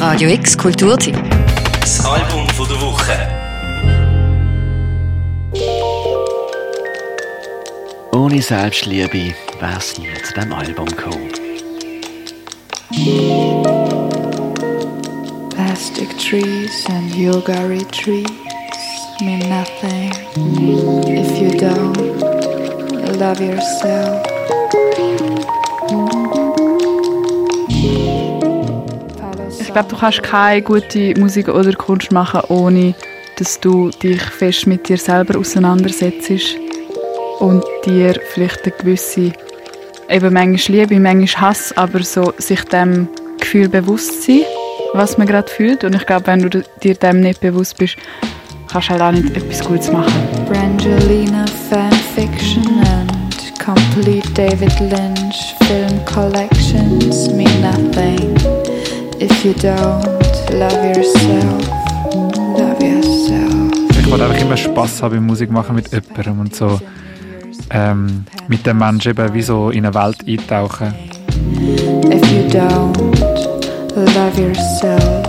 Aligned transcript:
Radio 0.00 0.30
X 0.30 0.56
Kulturteam. 0.56 1.14
Das 1.78 2.02
Album 2.06 2.48
von 2.56 2.66
der 2.66 2.80
Woche. 2.80 3.28
Ohne 8.10 8.40
Selbstliebe 8.40 9.34
wär's 9.60 9.98
nie 9.98 10.06
zu 10.24 10.32
diesem 10.32 10.54
Album 10.54 10.86
gekommen. 10.86 11.28
Plastic 15.50 16.08
trees 16.18 16.86
and 16.88 17.14
yoga 17.14 17.60
retreats 17.66 18.32
mean 19.20 19.40
nothing 19.50 20.10
if 21.06 21.38
you 21.38 21.50
don't 21.60 22.22
love 23.18 23.38
yourself. 23.38 24.29
Ich 29.70 29.74
glaube, 29.74 29.88
du 29.88 29.96
kannst 29.98 30.24
keine 30.24 30.62
gute 30.62 31.14
Musik 31.20 31.46
oder 31.46 31.72
Kunst 31.74 32.10
machen, 32.10 32.40
ohne 32.48 32.92
dass 33.38 33.60
du 33.60 33.90
dich 33.90 34.20
fest 34.20 34.66
mit 34.66 34.88
dir 34.88 34.98
selber 34.98 35.38
auseinandersetzt 35.38 36.56
und 37.38 37.62
dir 37.86 38.20
vielleicht 38.32 38.64
eine 38.64 38.72
gewisse, 38.72 39.32
eben 40.08 40.34
manchmal 40.34 40.78
Liebe, 40.78 40.98
manchmal 40.98 41.50
Hass, 41.50 41.72
aber 41.76 42.02
so 42.02 42.34
sich 42.38 42.64
dem 42.64 43.06
Gefühl 43.38 43.68
bewusst 43.68 44.24
sein, 44.24 44.42
was 44.94 45.16
man 45.18 45.28
gerade 45.28 45.48
fühlt. 45.48 45.84
Und 45.84 45.94
ich 45.94 46.04
glaube, 46.04 46.26
wenn 46.26 46.50
du 46.50 46.64
dir 46.82 46.94
dem 46.96 47.20
nicht 47.20 47.40
bewusst 47.40 47.78
bist, 47.78 47.96
kannst 48.72 48.88
du 48.88 48.92
halt 48.94 49.02
auch 49.02 49.12
nicht 49.12 49.36
etwas 49.36 49.64
Gutes 49.64 49.92
machen. 49.92 50.12
Brangelina 50.48 51.44
fanfiction 51.70 52.64
and 52.80 53.64
complete 53.64 54.28
David 54.34 54.80
Lynch 54.80 55.54
film 55.68 56.04
collections 56.06 57.30
mean 57.30 57.60
nothing 57.60 58.34
if 59.20 59.44
you 59.44 59.52
don't 59.52 60.02
love 60.50 60.84
yourself. 60.84 61.68
Love 62.56 62.82
yourself. 62.82 64.00
Ich 64.00 64.10
wollte 64.10 64.24
einfach 64.24 64.40
immer 64.40 64.56
Spass 64.56 65.02
haben 65.02 65.16
beim 65.16 65.26
Musik 65.26 65.50
machen 65.50 65.76
mit 65.76 65.92
jemandem 65.92 66.40
und 66.40 66.56
so 66.56 66.80
ähm, 67.70 68.24
mit 68.48 68.66
dem 68.66 68.78
Menschen 68.78 69.10
eben 69.10 69.34
wie 69.34 69.42
so 69.42 69.70
in 69.70 69.84
eine 69.84 69.94
Welt 69.94 70.16
eintauchen. 70.26 70.94
If 72.10 72.32
you 72.32 72.48
don't 72.48 72.96
love 73.94 74.40
yourself. 74.40 75.19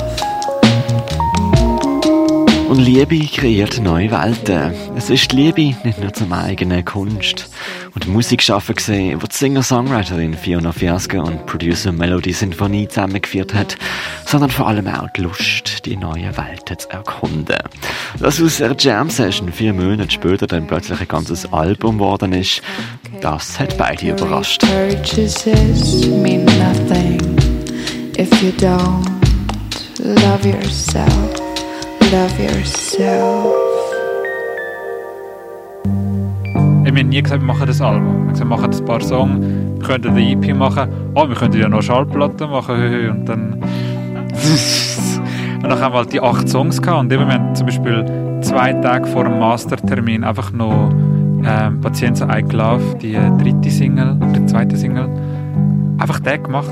Liebe 2.82 3.20
kreiert 3.28 3.80
neue 3.80 4.10
Welten. 4.10 4.74
Es 4.96 5.12
ist 5.12 5.32
die 5.32 5.36
Liebe 5.36 5.78
nicht 5.84 6.02
nur 6.02 6.12
zum 6.14 6.34
eigenen 6.34 6.84
Kunst 6.84 7.48
und 7.94 8.08
Musik 8.08 8.42
schaffen 8.42 8.74
gesehen, 8.74 9.22
wo 9.22 9.28
die 9.28 9.36
Singer-Songwriterin 9.36 10.34
Fiona 10.34 10.72
Fiasco 10.72 11.22
und 11.22 11.46
Producer 11.46 11.92
Melody 11.92 12.34
Sinfonie 12.34 12.88
zusammengeführt 12.88 13.54
hat, 13.54 13.78
sondern 14.26 14.50
vor 14.50 14.68
allem 14.68 14.88
auch 14.88 15.08
die 15.16 15.22
Lust, 15.22 15.86
die 15.86 15.96
neuen 15.96 16.36
Welten 16.36 16.80
zu 16.80 16.90
erkunden. 16.90 17.60
Dass 18.20 18.42
aus 18.42 18.60
einer 18.60 18.76
Jam-Session 18.76 19.52
vier 19.52 19.74
Monate 19.74 20.10
später 20.10 20.48
dann 20.48 20.66
plötzlich 20.66 21.00
ein 21.00 21.08
ganzes 21.08 21.54
Album 21.54 22.00
geworden 22.00 22.34
ist, 22.34 22.64
das 23.22 23.60
hat 23.60 23.78
beide 23.78 24.10
überrascht. 24.10 24.64
If 28.18 28.44
you 28.44 28.52
don't 28.60 29.06
love 30.00 30.48
yourself. 30.48 31.51
Love 32.12 32.44
yourself. 32.44 33.56
Wir 36.84 36.92
haben 36.92 37.08
nie 37.08 37.22
gesagt, 37.22 37.42
wir 37.42 37.48
machen 37.48 37.68
das 37.68 37.80
Album. 37.80 38.04
Wir 38.04 38.12
haben 38.12 38.28
gesagt, 38.28 38.50
wir 38.50 38.58
machen 38.58 38.74
ein 38.74 38.86
paar 38.86 39.00
Songs, 39.00 39.46
wir 39.80 39.88
könnten 39.88 40.10
eine 40.10 40.30
EP 40.30 40.54
machen. 40.54 40.90
Oh, 41.16 41.30
wir 41.30 41.36
könnten 41.38 41.62
ja 41.62 41.70
noch 41.70 41.82
Schallplatten 41.82 42.50
machen. 42.50 43.12
Und 43.12 43.26
dann... 43.30 43.54
und 45.64 45.64
dann 45.64 45.80
haben 45.80 45.94
wir 45.94 46.00
halt 46.00 46.12
die 46.12 46.20
acht 46.20 46.50
Songs 46.50 46.82
gehabt. 46.82 47.00
Und 47.00 47.14
eben, 47.14 47.26
wir 47.26 47.34
haben 47.34 47.56
zum 47.56 47.68
Beispiel 47.68 48.04
zwei 48.42 48.74
Tage 48.74 49.08
vor 49.08 49.24
dem 49.24 49.40
Mastertermin 49.40 50.26
einfach 50.26 50.52
noch 50.52 50.90
ähm, 51.46 51.80
Patienza 51.80 52.28
I 52.38 52.42
Love, 52.42 52.98
die 53.02 53.18
dritte 53.42 53.72
Single, 53.72 54.18
oder 54.18 54.28
die 54.38 54.46
zweite 54.48 54.76
Single, 54.76 55.08
einfach 55.98 56.20
den 56.20 56.44
gemacht. 56.44 56.72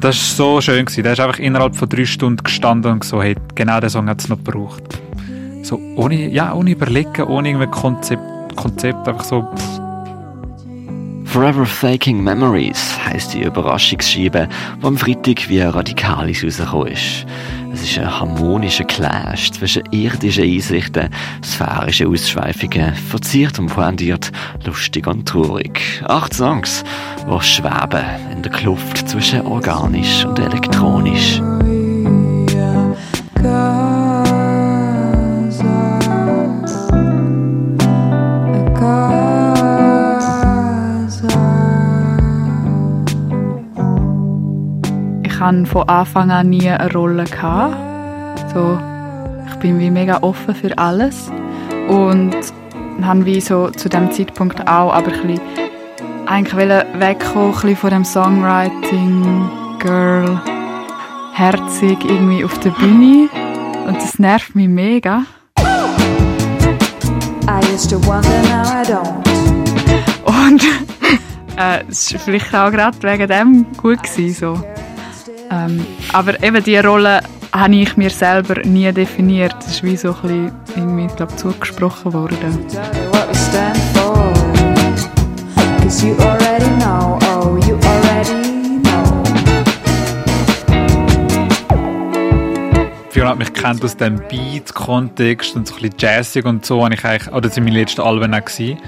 Und 0.00 0.04
das 0.04 0.38
war 0.38 0.46
so 0.46 0.60
schön. 0.62 0.86
Gewesen. 0.86 1.02
Der 1.02 1.12
ist 1.12 1.20
einfach 1.20 1.38
innerhalb 1.38 1.76
von 1.76 1.86
drei 1.86 2.06
Stunden 2.06 2.42
gestanden 2.42 2.90
und 2.90 3.04
so, 3.04 3.22
hey, 3.22 3.34
genau 3.54 3.80
den 3.80 3.90
Song 3.90 4.08
hat 4.08 4.18
es 4.18 4.30
noch 4.30 4.42
gebraucht. 4.42 4.82
So 5.62 5.78
ohne, 5.94 6.30
ja, 6.30 6.54
ohne 6.54 6.70
überlegen, 6.70 7.24
ohne 7.24 7.50
irgendein 7.50 7.70
Konzept, 7.70 8.22
Konzept 8.56 9.06
einfach 9.06 9.22
so. 9.22 9.42
Pff. 9.42 9.80
Forever 11.26 11.66
Faking 11.66 12.24
Memories 12.24 12.98
heisst 13.04 13.34
die 13.34 13.42
Überraschungsscheibe, 13.42 14.48
die 14.80 14.86
am 14.86 14.96
Freitag 14.96 15.50
wie 15.50 15.60
Radikalis 15.60 16.44
rausgekommen 16.44 16.92
ist. 16.94 17.26
Es 17.72 17.82
ist 17.82 17.98
ein 17.98 18.20
harmonischer 18.20 18.84
Clash 18.84 19.52
zwischen 19.52 19.82
irdischen 19.92 20.44
Einsichten, 20.44 21.08
sphärischen 21.44 22.08
Ausschweifungen, 22.08 22.94
verziert 22.94 23.58
und 23.58 23.68
pointiert, 23.68 24.32
lustig 24.64 25.06
und 25.06 25.28
traurig. 25.28 25.80
Acht 26.06 26.34
Songs, 26.34 26.82
die 27.26 27.44
schweben 27.44 28.04
in 28.32 28.42
der 28.42 28.52
Kluft 28.52 29.08
zwischen 29.08 29.42
organisch 29.42 30.24
und 30.24 30.38
elektronisch. 30.38 31.40
Ich 45.50 45.56
hatte 45.56 45.66
von 45.66 45.88
Anfang 45.88 46.30
an 46.30 46.48
nie 46.48 46.70
eine 46.70 46.92
Rolle. 46.92 47.24
Gehabt. 47.24 47.76
So, 48.54 48.78
ich 49.48 49.54
bin 49.56 49.80
wie 49.80 49.90
mega 49.90 50.18
offen 50.22 50.54
für 50.54 50.78
alles 50.78 51.28
und 51.88 52.36
habe 53.02 53.26
wie 53.26 53.40
so 53.40 53.68
zu 53.70 53.88
dem 53.88 54.12
Zeitpunkt 54.12 54.60
auch 54.68 54.94
aber 54.94 55.12
ein 55.12 55.26
bisschen, 55.26 55.40
eigentlich 56.26 56.70
wegkommen 57.00 57.54
ein 57.64 57.74
von 57.74 57.90
dem 57.90 58.04
Songwriting 58.04 59.50
Girl 59.80 60.40
herzig 61.34 61.98
irgendwie 62.04 62.44
auf 62.44 62.56
der 62.60 62.70
Bühne 62.70 63.28
und 63.88 63.96
das 63.96 64.20
nervt 64.20 64.54
mich 64.54 64.68
mega. 64.68 65.24
I 67.48 67.74
used 67.74 67.90
to 67.90 67.96
wonder, 68.06 68.40
now 68.44 68.62
I 68.62 68.84
don't. 68.86 69.20
Und 70.26 70.62
äh, 71.56 71.82
es 71.88 72.12
war 72.14 72.20
vielleicht 72.20 72.54
auch 72.54 72.70
gerade 72.70 73.02
wegen 73.02 73.26
dem 73.26 73.66
gut. 73.76 74.00
Gewesen, 74.04 74.34
so. 74.34 74.79
Ähm, 75.50 75.84
aber 76.12 76.42
eben 76.42 76.62
diese 76.62 76.84
Rolle 76.84 77.20
habe 77.52 77.74
ich 77.74 77.96
mir 77.96 78.10
selber 78.10 78.60
nie 78.62 78.92
definiert. 78.92 79.54
Das 79.58 79.68
ist 79.68 79.82
wie 79.82 79.96
so 79.96 80.14
ein 80.22 80.22
bisschen 80.22 80.52
irgendwie, 80.76 81.14
glaub, 81.16 81.36
zugesprochen 81.38 82.12
worden. 82.12 82.58
Fiona 93.20 93.32
hat 93.32 93.38
mich 93.38 93.52
kennt 93.52 93.84
aus 93.84 93.98
dem 93.98 94.16
Beat-Kontext 94.30 95.54
und 95.54 95.68
so 95.68 95.74
ein 95.74 95.82
bisschen 95.82 95.98
jazzig 95.98 96.46
und 96.46 96.64
so. 96.64 96.86
Ich 96.86 97.04
oder 97.04 97.40
das 97.42 97.54
waren 97.54 97.64
meine 97.64 97.78
letzten 97.78 98.00
Alben 98.00 98.32
auch. 98.32 98.42
Gewesen. 98.46 98.78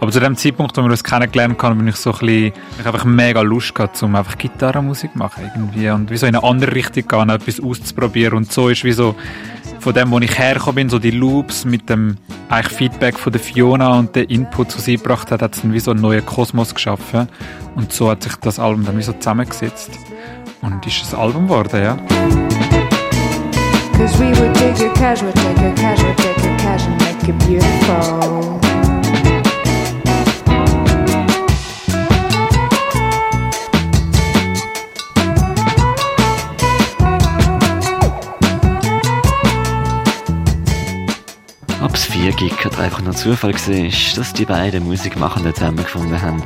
Aber 0.00 0.12
zu 0.12 0.20
dem 0.20 0.36
Zeitpunkt, 0.36 0.76
wo 0.76 0.82
wir 0.82 0.90
uns 0.90 1.02
kennengelernt 1.02 1.62
haben, 1.62 1.78
bin 1.78 1.88
ich 1.88 1.96
so 1.96 2.12
ein 2.12 2.18
bisschen, 2.18 2.52
ich 2.78 2.86
einfach 2.86 3.06
mega 3.06 3.40
Lust 3.40 3.74
gehabt, 3.74 4.02
um 4.02 4.16
einfach 4.16 4.36
Gitarrenmusik 4.36 5.12
zu 5.12 5.18
machen 5.18 5.50
irgendwie 5.54 5.88
und 5.88 6.10
wie 6.10 6.18
so 6.18 6.26
in 6.26 6.36
eine 6.36 6.46
andere 6.46 6.74
Richtung 6.74 7.08
gehen, 7.08 7.30
etwas 7.30 7.58
auszuprobieren 7.58 8.36
und 8.36 8.52
so 8.52 8.68
ist 8.68 8.84
wie 8.84 8.92
so 8.92 9.14
von 9.78 9.94
dem, 9.94 10.10
wo 10.10 10.18
ich 10.18 10.38
hergekommen 10.38 10.74
bin, 10.74 10.88
so 10.90 10.98
die 10.98 11.12
Loops 11.12 11.64
mit 11.64 11.88
dem 11.88 12.18
eigentlich 12.50 12.76
Feedback 12.76 13.18
von 13.18 13.32
der 13.32 13.40
Fiona 13.40 13.98
und 13.98 14.14
der 14.14 14.28
Input, 14.28 14.76
was 14.76 14.84
sie 14.84 14.98
gebracht 14.98 15.30
hat, 15.30 15.40
hat 15.40 15.54
es 15.54 15.62
dann 15.62 15.72
wie 15.72 15.80
so 15.80 15.92
einen 15.92 16.02
neuen 16.02 16.26
Kosmos 16.26 16.74
geschaffen 16.74 17.28
und 17.76 17.94
so 17.94 18.10
hat 18.10 18.24
sich 18.24 18.36
das 18.42 18.58
Album 18.58 18.84
dann 18.84 18.98
wie 18.98 19.02
so 19.02 19.14
zusammengesetzt 19.14 19.92
und 20.60 20.86
ist 20.86 21.14
ein 21.14 21.18
Album 21.18 21.46
geworden, 21.46 21.82
ja. 21.82 22.59
Cause 24.00 24.18
we 24.18 24.28
would 24.28 24.54
take 24.54 24.78
your 24.78 24.94
cash, 24.94 25.20
would 25.20 25.34
take 25.34 25.58
your 25.58 25.76
cash, 25.76 26.02
would 26.02 26.16
take 26.16 26.42
your 26.42 26.49
Nur 43.10 43.16
Zufall 43.16 43.52
war, 43.52 44.14
dass 44.16 44.32
die 44.34 44.44
beiden 44.44 44.84
Musikmachenden 44.84 45.52
zusammengefunden 45.52 46.22
haben, 46.22 46.44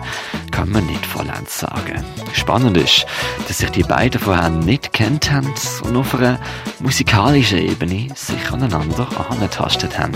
kann 0.50 0.70
man 0.70 0.86
nicht 0.86 1.04
vollends 1.04 1.60
sagen. 1.60 2.02
Spannend 2.32 2.78
ist, 2.78 3.04
dass 3.46 3.58
sich 3.58 3.68
die 3.68 3.82
beiden 3.82 4.18
vorher 4.18 4.48
nicht 4.48 4.94
kennt 4.94 5.30
haben 5.30 5.52
und 5.82 5.94
auf 5.94 6.14
einer 6.14 6.40
musikalischen 6.80 7.58
Ebene 7.58 8.08
sich 8.14 8.50
aneinander 8.50 9.06
angetastet 9.30 9.98
haben. 9.98 10.14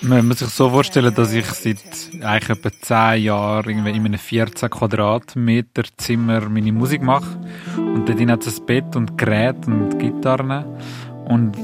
Man 0.00 0.26
muss 0.26 0.38
sich 0.38 0.48
so 0.48 0.70
vorstellen, 0.70 1.14
dass 1.14 1.30
ich 1.34 1.44
seit 1.44 1.76
eigentlich 2.24 2.58
etwa 2.58 3.12
10 3.12 3.22
Jahren 3.22 3.68
irgendwie 3.68 3.90
in 3.90 4.06
einem 4.06 4.18
14 4.18 4.70
Quadratmeter 4.70 5.82
Zimmer 5.98 6.40
meine 6.48 6.72
Musik 6.72 7.02
mache. 7.02 7.38
Und 7.76 8.08
dort 8.08 8.30
hat 8.30 8.46
es 8.46 8.60
ein 8.60 8.64
Bett 8.64 8.96
und 8.96 9.18
Geräte 9.18 9.66
und 9.66 9.98
Gitarren. 9.98 10.64
Und 11.26 11.54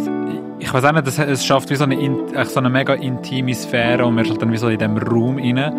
ich 0.62 0.72
weiß 0.72 0.84
auch 0.84 0.92
nicht, 0.92 1.06
es 1.06 1.44
schafft 1.44 1.70
wie 1.70 1.74
so 1.74 1.84
eine, 1.84 1.96
so 2.44 2.60
eine 2.60 2.70
mega 2.70 2.94
intime 2.94 3.52
Sphäre 3.52 4.06
und 4.06 4.14
man 4.14 4.24
ist 4.24 4.30
halt 4.30 4.42
dann 4.42 4.52
wie 4.52 4.56
so 4.56 4.68
in 4.68 4.78
diesem 4.78 4.96
Raum 4.96 5.38
rein. 5.38 5.72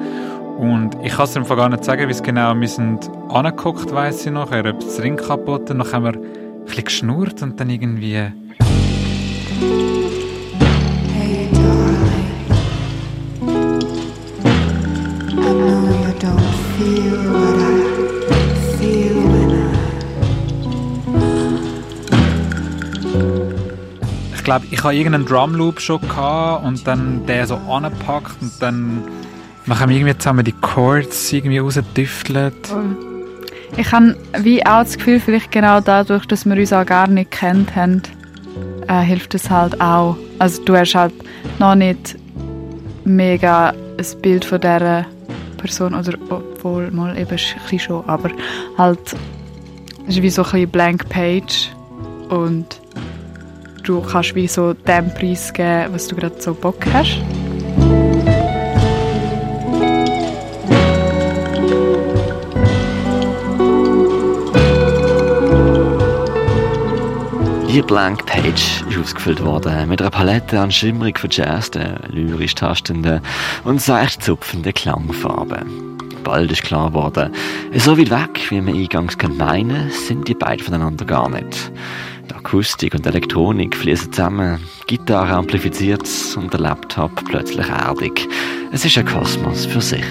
Und 0.58 0.98
ich 1.02 1.14
kann 1.14 1.24
es 1.24 1.38
einfach 1.38 1.56
gar 1.56 1.70
nicht 1.70 1.86
sagen, 1.86 2.08
wie 2.08 2.12
es 2.12 2.22
genau, 2.22 2.54
wir 2.54 2.68
sind 2.68 3.10
angeguckt, 3.30 3.94
weiss 3.94 4.26
ich 4.26 4.32
noch, 4.32 4.52
er 4.52 4.64
hat 4.66 4.84
das 4.84 5.02
Ring 5.02 5.16
kaputt 5.16 5.72
und 5.72 5.80
dann 5.80 5.92
haben 5.92 6.04
wir 6.04 6.12
ein 6.12 6.66
bisschen 6.66 6.84
geschnurrt 6.84 7.42
und 7.42 7.60
dann 7.60 7.70
irgendwie 7.70 8.28
glaube, 24.60 24.68
ich 24.72 24.84
habe 24.84 24.96
irgendeinen 24.96 25.26
Drumloop 25.26 25.80
schon 25.80 26.02
gehabt 26.02 26.66
und 26.66 26.86
dann 26.88 27.26
der 27.26 27.48
so 27.48 27.56
angepackt 27.56 28.42
und 28.42 28.52
dann 28.62 29.04
wir 29.66 29.90
irgendwie 29.90 30.18
zusammen 30.18 30.44
die 30.44 30.52
Chords 30.52 31.32
irgendwie 31.32 31.58
rausgetüftelt. 31.58 32.54
Ich 33.78 33.92
habe 33.92 34.16
wie 34.40 34.64
auch 34.66 34.84
das 34.84 34.98
Gefühl, 34.98 35.20
vielleicht 35.20 35.52
genau 35.52 35.80
dadurch, 35.80 36.26
dass 36.28 36.46
wir 36.46 36.56
uns 36.56 36.74
auch 36.74 36.86
gar 36.86 37.08
nicht 37.08 37.32
kennt 37.32 37.76
haben, 37.76 38.04
äh, 38.88 39.02
hilft 39.02 39.34
es 39.34 39.50
halt 39.50 39.80
auch. 39.82 40.18
Also 40.38 40.64
du 40.64 40.76
hast 40.76 40.94
halt 40.94 41.14
noch 41.58 41.76
nicht 41.76 42.16
mega 43.06 43.70
ein 43.70 44.22
Bild 44.22 44.46
von 44.46 44.62
dieser 44.62 45.06
Person, 45.58 45.96
oder 45.96 46.14
obwohl 46.30 46.92
mal 46.92 47.18
eben 47.18 47.38
schon, 47.38 48.08
aber 48.08 48.30
halt 48.78 49.16
es 50.08 50.18
ist 50.18 50.22
wie 50.22 50.30
so 50.30 50.44
ein 50.44 50.52
bisschen 50.52 50.70
blank 50.70 51.10
page 51.10 51.72
und 52.30 52.83
du 53.84 54.02
kannst 54.02 54.36
wie 54.36 54.48
so 54.48 54.74
dem 54.74 55.14
Preis 55.14 55.54
geben, 55.54 55.94
was 55.94 56.08
du 56.08 56.16
gerade 56.16 56.42
so 56.42 56.54
Bock 56.54 56.86
hast. 56.94 57.20
Die 67.74 67.82
Blank 67.82 68.28
Page 68.28 68.84
ist 68.88 68.98
ausgefüllt 69.00 69.44
worden 69.44 69.90
mit 69.90 70.00
einer 70.00 70.12
Palette 70.12 70.60
an 70.60 70.72
schimmrig 70.72 71.20
verjazzten, 71.20 71.98
lyrisch 72.08 72.54
tastenden 72.54 73.22
und 73.64 73.82
seicht 73.82 74.22
zupfenden 74.22 74.76
Klangfarben. 74.76 75.98
Bald 76.24 76.52
ist 76.52 76.62
klar 76.64 76.90
geworden, 76.90 77.34
so 77.76 77.98
weit 77.98 78.12
weg, 78.12 78.52
wie 78.52 78.62
man 78.62 78.76
eingangs 78.76 79.18
meinen 79.28 79.90
sind 79.90 80.28
die 80.28 80.36
beiden 80.36 80.64
voneinander 80.64 81.04
gar 81.04 81.30
nicht. 81.30 81.72
Akustik 82.36 82.94
und 82.94 83.06
Elektronik 83.06 83.76
fließen 83.76 84.12
zusammen, 84.12 84.60
Gitarre 84.88 85.34
amplifiziert 85.34 86.08
und 86.36 86.52
der 86.52 86.60
Laptop 86.60 87.12
plötzlich 87.26 87.68
erdig. 87.68 88.28
Es 88.72 88.86
ist 88.86 88.98
ein 88.98 89.06
Kosmos 89.06 89.66
für 89.66 89.82
sich. 89.82 90.04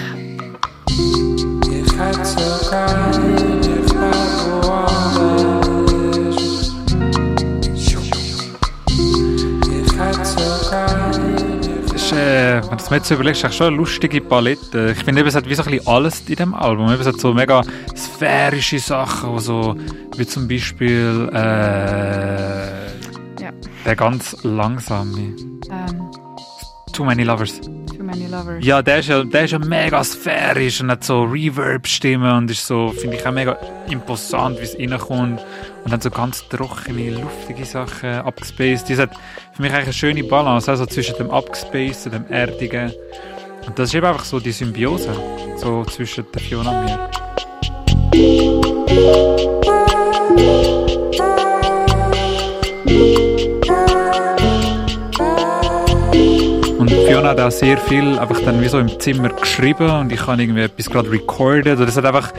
Wenn 12.73 12.85
du 12.85 12.89
mir 12.89 12.97
jetzt 12.97 13.11
überlegst, 13.11 13.43
ist 13.43 13.55
schon 13.55 13.67
eine 13.67 13.75
lustige 13.75 14.19
Palette. 14.19 14.95
Ich 14.97 15.03
finde, 15.03 15.21
es 15.23 15.35
hat 15.35 15.47
wie 15.47 15.53
so 15.53 15.63
ein 15.63 15.69
bisschen 15.69 15.87
alles 15.87 16.21
in 16.21 16.25
diesem 16.25 16.53
Album. 16.55 16.87
Es 16.87 17.05
hat 17.05 17.19
so 17.19 17.33
mega 17.33 17.61
sphärische 17.95 18.79
Sachen, 18.79 19.37
so, 19.39 19.75
wie 20.17 20.25
zum 20.25 20.47
Beispiel 20.47 21.29
äh, 21.33 21.37
ja. 23.41 23.51
der 23.85 23.95
ganz 23.95 24.37
langsame. 24.43 25.35
Ähm, 25.69 26.09
Too 26.93 27.05
Many 27.05 27.23
Lovers. 27.23 27.61
Many 28.15 28.27
Lovers. 28.27 28.63
Ja, 28.65 28.81
der 28.81 28.99
ist 28.99 29.09
ja, 29.09 29.23
der 29.23 29.45
ist 29.45 29.51
ja 29.51 29.59
mega 29.59 30.03
sphärisch 30.03 30.81
und 30.81 30.91
hat 30.91 31.03
so 31.03 31.23
Reverb-Stimmen 31.23 32.31
und 32.31 32.51
ist 32.51 32.65
so, 32.65 32.89
finde 32.89 33.17
ich 33.17 33.25
auch 33.25 33.31
mega 33.31 33.57
imposant, 33.89 34.59
wie 34.59 34.63
es 34.63 34.77
reinkommt. 34.77 35.41
Und 35.83 35.91
dann 35.91 35.99
so 35.99 36.09
ganz 36.09 36.47
trockene, 36.47 37.11
luftige 37.11 37.65
Sachen 37.65 38.09
abgespaced. 38.09 38.89
Das 38.89 38.99
hat 38.99 39.11
für 39.53 39.61
mich 39.61 39.71
eigentlich 39.71 39.85
eine 39.85 39.93
schöne 39.93 40.23
Balance, 40.23 40.69
also 40.69 40.85
zwischen 40.85 41.17
dem 41.17 41.31
abgespaced 41.31 42.05
und 42.05 42.13
dem 42.13 42.27
erdigen. 42.29 42.93
Und 43.65 43.79
das 43.79 43.89
ist 43.89 43.95
eben 43.95 44.05
einfach 44.05 44.25
so 44.25 44.39
die 44.39 44.51
Symbiose, 44.51 45.09
so 45.57 45.83
zwischen 45.85 46.25
der 46.33 46.41
Fiona 46.41 46.71
und 46.71 46.85
mir. 46.85 47.09
Fiona 57.13 57.45
auch 57.45 57.51
sehr 57.51 57.77
viel 57.77 58.17
einfach 58.17 58.41
dann 58.43 58.59
wie 58.59 58.67
so 58.67 58.79
im 58.79 58.99
Zimmer 58.99 59.29
geschrieben 59.29 59.87
und 59.87 60.11
ich 60.11 60.25
habe 60.25 60.41
irgendwie 60.41 60.63
etwas 60.63 60.89
gerade 60.89 61.11
recorded. 61.11 61.77
Oder 61.77 61.87
es 61.87 61.95
hat 61.95 62.05
einfach, 62.05 62.33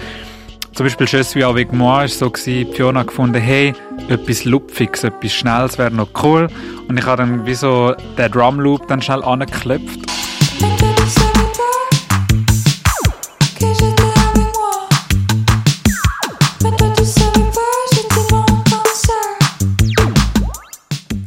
zum 0.73 0.87
Beispiel 0.87 1.07
Je 1.07 1.23
suis 1.23 1.45
avec 1.45 1.73
moi 1.73 2.07
ist 2.07 2.19
so 2.19 2.29
gewesen, 2.29 2.73
Fiona 2.73 3.05
gefunden, 3.05 3.41
hey, 3.41 3.73
etwas 4.09 4.45
Lupfiges, 4.45 5.05
etwas 5.05 5.33
Schnelles 5.33 5.79
wäre 5.79 5.93
noch 5.93 6.09
cool. 6.25 6.49
Und 6.89 6.99
ich 6.99 7.07
habe 7.07 7.19
dann 7.19 7.47
wie 7.47 7.55
so 7.55 7.95
den 8.19 8.33
Drumloop 8.33 8.89
dann 8.89 9.01
schnell 9.01 9.23
angeklopft. 9.23 10.01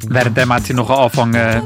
Währenddem 0.09 0.51
hat 0.51 0.65
sie 0.65 0.73
noch 0.73 0.89
angefangen, 0.89 1.61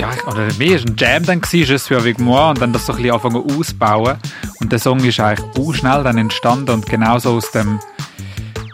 ja, 0.00 0.10
oder 0.26 0.52
mehr 0.58 0.76
ist 0.76 0.88
ein 0.88 0.96
Jam 0.96 1.24
dann 1.24 1.40
Je 1.50 1.64
suis 1.64 1.92
avec 1.92 2.18
moi, 2.18 2.50
und 2.50 2.60
dann 2.60 2.72
das 2.72 2.86
so 2.86 2.92
ein 2.92 2.98
bisschen 2.98 3.14
anfangen 3.14 3.58
ausbauen. 3.58 4.16
Und 4.60 4.72
der 4.72 4.78
Song 4.78 4.98
ist 5.04 5.20
eigentlich 5.20 5.46
auch 5.58 5.74
schnell 5.74 6.02
dann 6.02 6.18
entstanden 6.18 6.70
und 6.70 6.86
genauso 6.86 7.30
aus 7.36 7.50
dem 7.52 7.80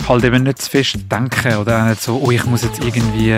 halt 0.09 0.25
eben 0.25 0.45
nicht 0.45 0.63
zu 0.63 0.71
fest 0.71 0.97
denken 1.11 1.57
oder 1.57 1.85
nicht 1.85 2.03
so, 2.03 2.21
oh, 2.25 2.31
ich 2.31 2.45
muss 2.47 2.63
jetzt 2.63 2.83
irgendwie 2.83 3.37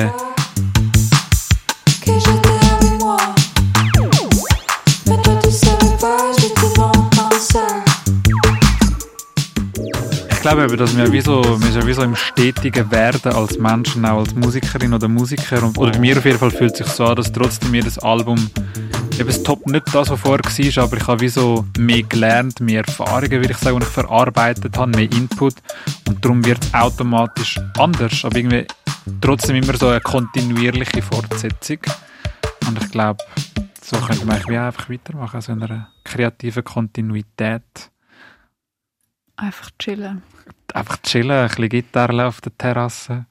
ich 10.50 10.56
glaube, 10.56 10.76
dass 10.76 10.96
wir, 10.96 11.12
wie 11.12 11.20
so, 11.20 11.42
wir 11.62 11.70
sind 11.70 11.86
wie 11.86 11.92
so 11.92 12.02
im 12.02 12.16
stetigen 12.16 12.90
Werden 12.90 13.32
als 13.32 13.56
Menschen, 13.56 14.04
auch 14.04 14.18
als 14.18 14.34
Musikerin 14.34 14.92
oder 14.92 15.06
Musiker. 15.06 15.62
Und, 15.62 15.78
oder 15.78 15.92
bei 15.92 16.00
mir 16.00 16.18
auf 16.18 16.24
jeden 16.24 16.38
Fall 16.38 16.50
fühlt 16.50 16.72
es 16.72 16.78
sich 16.78 16.86
so 16.88 17.06
an, 17.06 17.14
dass 17.14 17.30
trotzdem 17.30 17.70
mir 17.70 17.84
das 17.84 18.00
Album 18.00 18.50
eben 19.12 19.28
das 19.28 19.44
Top 19.44 19.64
nicht 19.66 19.94
das, 19.94 20.10
was 20.10 20.18
vorher 20.18 20.44
war, 20.44 20.84
aber 20.84 20.96
ich 20.96 21.06
habe 21.06 21.20
wie 21.20 21.28
so 21.28 21.64
mehr 21.78 22.02
gelernt, 22.02 22.58
mehr 22.58 22.82
Erfahrungen, 22.84 23.30
würde 23.30 23.52
ich 23.52 23.58
sagen, 23.58 23.78
die 23.78 23.84
ich 23.84 23.92
verarbeitet 23.92 24.76
habe, 24.76 24.90
mehr 24.90 25.12
Input. 25.12 25.54
Und 26.08 26.24
darum 26.24 26.44
wird 26.44 26.58
es 26.64 26.74
automatisch 26.74 27.60
anders, 27.78 28.24
aber 28.24 28.36
irgendwie 28.36 28.66
trotzdem 29.20 29.54
immer 29.54 29.76
so 29.76 29.86
eine 29.86 30.00
kontinuierliche 30.00 31.00
Fortsetzung. 31.00 31.78
Und 32.66 32.82
ich 32.82 32.90
glaube, 32.90 33.22
so 33.80 33.98
könnte 33.98 34.26
man 34.26 34.42
wie 34.48 34.56
einfach 34.56 34.90
weitermachen, 34.90 35.40
so 35.40 35.52
in 35.52 35.62
einer 35.62 35.88
kreativen 36.02 36.64
Kontinuität. 36.64 37.90
Einfach 39.40 39.70
chillen. 39.78 40.22
Einfach 40.74 40.98
chillen, 41.02 41.30
ein 41.30 41.48
bisschen 41.48 41.68
Gitarre 41.70 42.26
auf 42.26 42.42
der 42.42 42.52
Terrasse. 42.58 43.24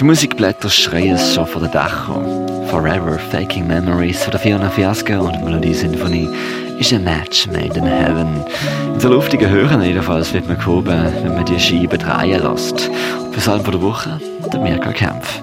Die 0.00 0.04
Musikblätter 0.04 0.68
schreien 0.68 1.14
es 1.14 1.34
schon 1.34 1.46
von 1.46 1.62
den 1.62 1.70
Dächern. 1.70 2.66
Forever 2.68 3.16
Faking 3.30 3.68
Memories 3.68 4.24
von 4.24 4.32
der 4.32 4.40
Fiona 4.40 4.68
Fiasco 4.68 5.20
und 5.20 5.44
Melodie 5.44 5.72
Sinfonie 5.72 6.28
ist 6.80 6.92
ein 6.92 7.04
Match 7.04 7.46
made 7.46 7.78
in 7.78 7.86
heaven. 7.86 8.44
In 8.94 9.00
so 9.00 9.08
luftigen 9.08 9.48
Hören 9.48 9.82
jedenfalls 9.82 10.32
wird 10.32 10.48
man 10.48 10.58
gehoben, 10.58 11.12
wenn 11.22 11.34
man 11.34 11.44
die 11.44 11.60
Scheibe 11.60 11.96
drehen 11.96 12.42
lässt. 12.42 12.90
Für 13.32 13.40
Salm 13.40 13.62
von 13.62 13.72
der 13.72 13.82
Woche 13.82 14.20
der 14.52 14.60
Mirka 14.60 14.92
Kempf. 14.92 15.42